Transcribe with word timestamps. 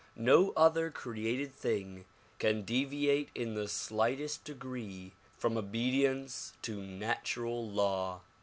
No 0.15 0.51
other 0.57 0.89
created 0.89 1.53
thing 1.53 2.05
can 2.39 2.63
deviate 2.63 3.29
in 3.35 3.53
the 3.53 3.67
slightest 3.67 4.43
degree 4.43 5.13
from 5.37 5.57
obedience 5.57 6.53
to 6.63 6.81
natural 6.81 7.69
law. 7.69 8.21